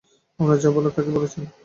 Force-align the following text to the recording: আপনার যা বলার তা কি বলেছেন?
আপনার 0.39 0.57
যা 0.57 0.69
বলার 0.71 0.93
তা 0.95 1.01
কি 1.05 1.11
বলেছেন? 1.17 1.43